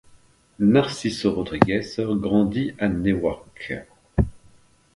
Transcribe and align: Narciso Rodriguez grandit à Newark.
Narciso 0.57 1.31
Rodriguez 1.31 1.85
grandit 1.99 2.73
à 2.79 2.87
Newark. 2.89 3.73